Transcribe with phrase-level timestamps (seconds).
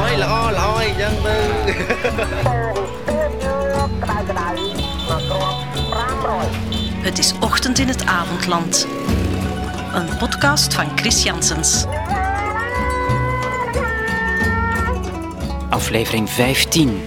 [0.00, 1.38] ឲ្យល្អល្អអីចឹងទៅ
[7.06, 8.86] Het is ochtend in het avondland.
[9.94, 11.84] Een podcast van Chris Janssens.
[15.68, 17.02] Aflevering 15.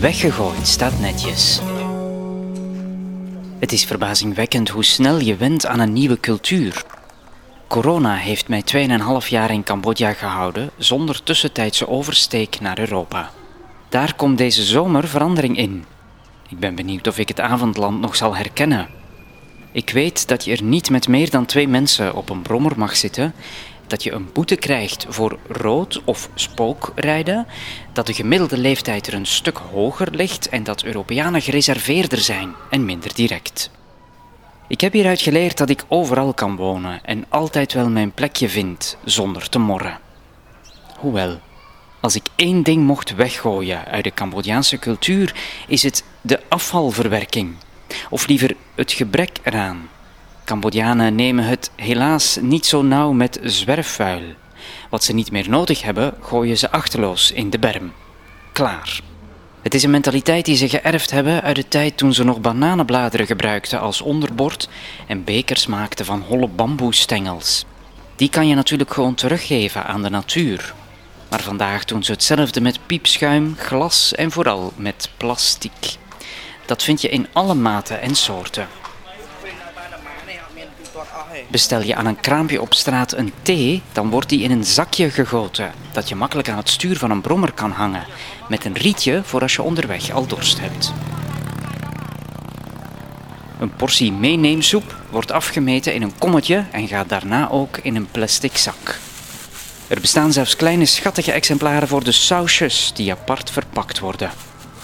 [0.00, 1.60] Weggegooid staat netjes.
[3.58, 6.84] Het is verbazingwekkend hoe snel je went aan een nieuwe cultuur.
[7.69, 8.63] Corona heeft mij
[9.21, 13.31] 2,5 jaar in Cambodja gehouden zonder tussentijdse oversteek naar Europa.
[13.89, 15.85] Daar komt deze zomer verandering in.
[16.47, 18.87] Ik ben benieuwd of ik het avondland nog zal herkennen.
[19.71, 22.95] Ik weet dat je er niet met meer dan twee mensen op een brommer mag
[22.95, 23.33] zitten,
[23.87, 27.47] dat je een boete krijgt voor rood of spookrijden,
[27.93, 32.85] dat de gemiddelde leeftijd er een stuk hoger ligt en dat Europeanen gereserveerder zijn en
[32.85, 33.69] minder direct.
[34.69, 38.97] Ik heb hieruit geleerd dat ik overal kan wonen en altijd wel mijn plekje vind
[39.03, 39.99] zonder te morren.
[40.97, 41.39] Hoewel,
[41.99, 45.35] als ik één ding mocht weggooien uit de Cambodjaanse cultuur,
[45.67, 47.55] is het de afvalverwerking.
[48.09, 49.89] Of liever het gebrek eraan.
[50.45, 54.23] Cambodjanen nemen het helaas niet zo nauw met zwerfvuil.
[54.89, 57.93] Wat ze niet meer nodig hebben, gooien ze achterloos in de berm.
[58.53, 59.08] Klaar.
[59.61, 63.25] Het is een mentaliteit die ze geërfd hebben uit de tijd toen ze nog bananenbladeren
[63.25, 64.69] gebruikten als onderbord
[65.07, 67.65] en bekers maakten van holle bamboestengels.
[68.15, 70.73] Die kan je natuurlijk gewoon teruggeven aan de natuur.
[71.29, 75.97] Maar vandaag doen ze hetzelfde met piepschuim, glas en vooral met plastic.
[76.65, 78.67] Dat vind je in alle maten en soorten.
[81.47, 85.09] Bestel je aan een kraampje op straat een thee, dan wordt die in een zakje
[85.09, 88.05] gegoten, dat je makkelijk aan het stuur van een brommer kan hangen,
[88.49, 90.93] met een rietje voor als je onderweg al dorst hebt.
[93.59, 98.57] Een portie meeneemsoep wordt afgemeten in een kommetje en gaat daarna ook in een plastic
[98.57, 98.99] zak.
[99.87, 104.31] Er bestaan zelfs kleine schattige exemplaren voor de sausjes die apart verpakt worden.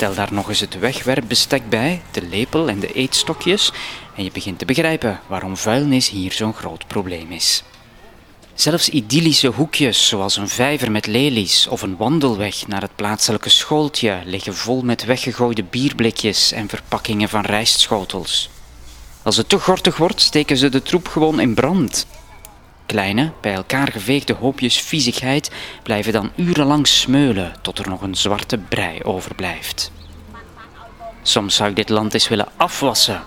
[0.00, 3.72] Tel daar nog eens het wegwerpbestek bij, de lepel en de eetstokjes
[4.16, 7.62] en je begint te begrijpen waarom vuilnis hier zo'n groot probleem is.
[8.54, 14.20] Zelfs idyllische hoekjes zoals een vijver met lelies of een wandelweg naar het plaatselijke schooltje
[14.24, 18.50] liggen vol met weggegooide bierblikjes en verpakkingen van rijstschotels.
[19.22, 22.06] Als het te gortig wordt, steken ze de troep gewoon in brand.
[22.90, 25.50] Kleine, bij elkaar geveegde hoopjes viezigheid
[25.82, 29.92] blijven dan urenlang smeulen tot er nog een zwarte brei overblijft.
[31.22, 33.22] Soms zou ik dit land eens willen afwassen.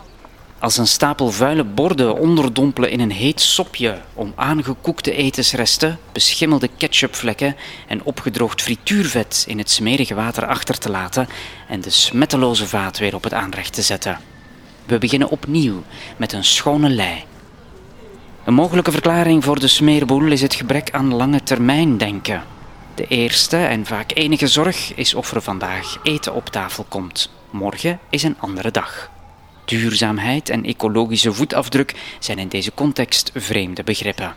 [0.60, 7.56] Als een stapel vuile borden onderdompelen in een heet sopje om aangekoekte etensresten, beschimmelde ketchupvlekken
[7.88, 11.28] en opgedroogd frituurvet in het smerige water achter te laten
[11.68, 14.20] en de smetteloze vaat weer op het aanrecht te zetten.
[14.86, 15.84] We beginnen opnieuw
[16.18, 17.24] met een schone lei.
[18.44, 22.44] Een mogelijke verklaring voor de smeerboel is het gebrek aan lange termijn denken.
[22.96, 27.30] De eerste en vaak enige zorg is of er vandaag eten op tafel komt.
[27.50, 29.10] Morgen is een andere dag.
[29.66, 34.36] Duurzaamheid en ecologische voetafdruk zijn in deze context vreemde begrippen.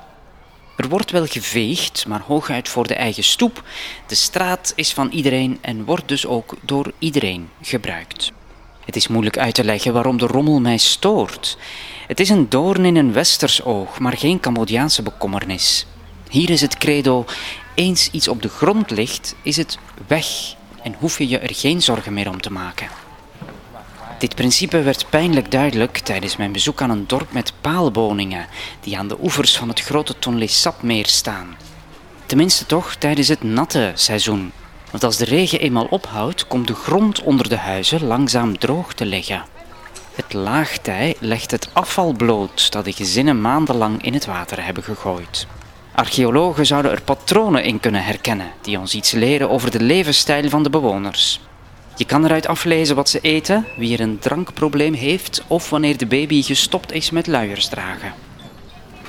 [0.77, 3.63] Er wordt wel geveegd, maar hooguit voor de eigen stoep.
[4.07, 8.33] De straat is van iedereen en wordt dus ook door iedereen gebruikt.
[8.87, 11.57] Het is moeilijk uit te leggen waarom de rommel mij stoort.
[12.07, 15.87] Het is een doorn in een westers oog, maar geen Cambodjaanse bekommernis.
[16.29, 17.25] Hier is het credo:
[17.75, 20.27] eens iets op de grond ligt, is het weg
[20.83, 22.89] en hoef je je er geen zorgen meer om te maken.
[24.19, 28.47] Dit principe werd pijnlijk duidelijk tijdens mijn bezoek aan een dorp met paalwoningen
[28.81, 31.57] die aan de oevers van het grote Tonle Sapmeer staan.
[32.27, 34.53] Tenminste toch tijdens het natte seizoen,
[34.97, 39.07] want als de regen eenmaal ophoudt, komt de grond onder de huizen langzaam droog te
[39.07, 39.45] liggen.
[40.15, 45.47] Het laagtij legt het afval bloot dat de gezinnen maandenlang in het water hebben gegooid.
[45.95, 50.63] Archeologen zouden er patronen in kunnen herkennen die ons iets leren over de levensstijl van
[50.63, 51.41] de bewoners.
[51.97, 56.07] Je kan eruit aflezen wat ze eten, wie er een drankprobleem heeft of wanneer de
[56.07, 58.13] baby gestopt is met luiers dragen.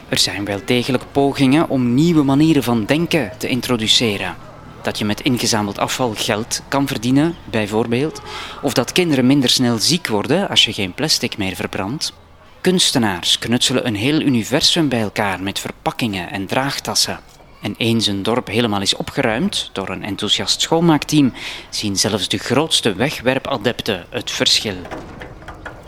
[0.10, 4.47] Er zijn wel degelijk pogingen om nieuwe manieren van denken te introduceren.
[4.88, 8.22] Dat je met ingezameld afval geld kan verdienen, bijvoorbeeld,
[8.62, 12.14] of dat kinderen minder snel ziek worden als je geen plastic meer verbrandt.
[12.62, 17.20] Kunstenaars knutselen een heel universum bij elkaar met verpakkingen en draagtassen.
[17.62, 21.34] En eens een dorp helemaal is opgeruimd door een enthousiast schoonmaakteam,
[21.70, 24.78] zien zelfs de grootste wegwerpadepten het verschil.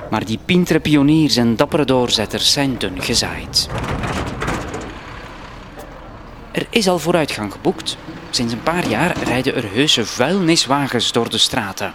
[0.09, 3.69] Maar die pintere pioniers en dappere doorzetters zijn dun gezaaid.
[6.51, 7.97] Er is al vooruitgang geboekt.
[8.29, 11.93] Sinds een paar jaar rijden er heuse vuilniswagens door de straten.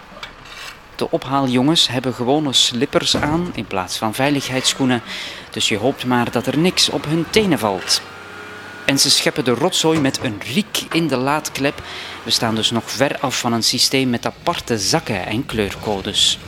[0.95, 5.01] De ophaaljongens hebben gewone slippers aan in plaats van veiligheidsschoenen,
[5.49, 8.01] dus je hoopt maar dat er niks op hun tenen valt.
[8.85, 11.81] En ze scheppen de rotzooi met een riek in de laadklep.
[12.23, 16.39] We staan dus nog ver af van een systeem met aparte zakken en kleurcodes.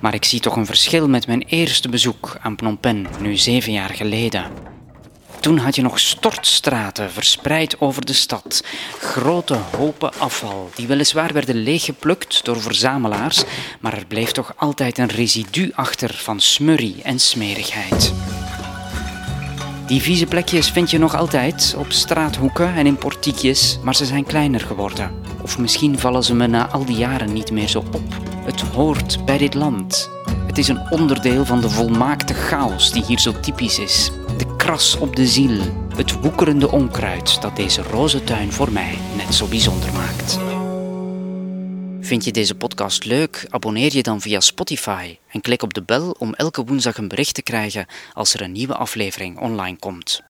[0.00, 3.72] Maar ik zie toch een verschil met mijn eerste bezoek aan Phnom Penh, nu zeven
[3.72, 4.71] jaar geleden.
[5.42, 8.64] Toen had je nog stortstraten verspreid over de stad.
[8.98, 13.44] Grote hopen afval, die weliswaar werden leeggeplukt door verzamelaars,
[13.80, 18.12] maar er bleef toch altijd een residu achter van smurrie en smerigheid.
[19.86, 24.24] Die vieze plekjes vind je nog altijd op straathoeken en in portiekjes, maar ze zijn
[24.24, 25.10] kleiner geworden.
[25.42, 28.12] Of misschien vallen ze me na al die jaren niet meer zo op.
[28.44, 30.10] Het hoort bij dit land.
[30.46, 34.10] Het is een onderdeel van de volmaakte chaos die hier zo typisch is.
[34.62, 35.60] Kras op de ziel,
[35.96, 40.38] het woekerende onkruid dat deze rozentuin voor mij net zo bijzonder maakt.
[42.00, 43.46] Vind je deze podcast leuk?
[43.48, 47.34] Abonneer je dan via Spotify en klik op de bel om elke woensdag een bericht
[47.34, 50.31] te krijgen als er een nieuwe aflevering online komt.